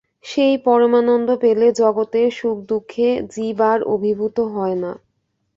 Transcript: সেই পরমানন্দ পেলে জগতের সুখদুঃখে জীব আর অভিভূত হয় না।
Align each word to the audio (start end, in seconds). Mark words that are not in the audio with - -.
সেই 0.25 0.55
পরমানন্দ 0.65 1.29
পেলে 1.41 1.67
জগতের 1.73 2.29
সুখদুঃখে 2.31 3.09
জীব 3.33 3.59
আর 3.63 3.79
অভিভূত 3.93 4.37
হয় 4.53 4.77
না। 4.83 4.91